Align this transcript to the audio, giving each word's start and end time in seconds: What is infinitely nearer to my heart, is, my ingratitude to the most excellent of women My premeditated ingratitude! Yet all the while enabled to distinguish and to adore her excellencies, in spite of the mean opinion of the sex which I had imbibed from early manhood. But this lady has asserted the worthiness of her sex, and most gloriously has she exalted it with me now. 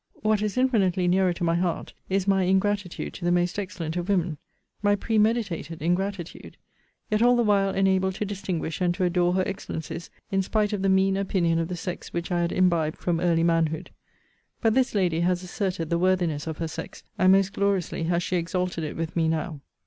What 0.23 0.41
is 0.41 0.57
infinitely 0.57 1.07
nearer 1.07 1.31
to 1.31 1.43
my 1.43 1.53
heart, 1.53 1.93
is, 2.09 2.27
my 2.27 2.41
ingratitude 2.41 3.13
to 3.13 3.23
the 3.23 3.31
most 3.31 3.59
excellent 3.59 3.95
of 3.95 4.09
women 4.09 4.39
My 4.81 4.95
premeditated 4.95 5.79
ingratitude! 5.79 6.57
Yet 7.11 7.21
all 7.21 7.35
the 7.35 7.43
while 7.43 7.69
enabled 7.75 8.15
to 8.15 8.25
distinguish 8.25 8.81
and 8.81 8.95
to 8.95 9.03
adore 9.03 9.33
her 9.33 9.43
excellencies, 9.47 10.09
in 10.31 10.41
spite 10.41 10.73
of 10.73 10.81
the 10.81 10.89
mean 10.89 11.17
opinion 11.17 11.59
of 11.59 11.67
the 11.67 11.75
sex 11.77 12.13
which 12.13 12.31
I 12.31 12.41
had 12.41 12.51
imbibed 12.51 12.97
from 12.97 13.19
early 13.19 13.43
manhood. 13.43 13.91
But 14.59 14.73
this 14.73 14.95
lady 14.95 15.19
has 15.19 15.43
asserted 15.43 15.91
the 15.91 15.99
worthiness 15.99 16.47
of 16.47 16.57
her 16.57 16.67
sex, 16.67 17.03
and 17.19 17.31
most 17.31 17.53
gloriously 17.53 18.05
has 18.05 18.23
she 18.23 18.37
exalted 18.37 18.83
it 18.83 18.95
with 18.97 19.15
me 19.15 19.27
now. 19.27 19.59